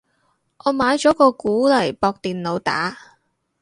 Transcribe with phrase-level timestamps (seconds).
[0.63, 2.97] 我買咗個鼓嚟駁電腦打